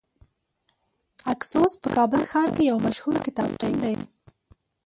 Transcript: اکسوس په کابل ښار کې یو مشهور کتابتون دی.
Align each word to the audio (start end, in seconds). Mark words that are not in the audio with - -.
اکسوس 1.33 1.71
په 1.81 1.87
کابل 1.95 2.21
ښار 2.31 2.49
کې 2.55 2.63
یو 2.71 2.77
مشهور 2.87 3.15
کتابتون 3.25 3.73
دی. 3.83 3.95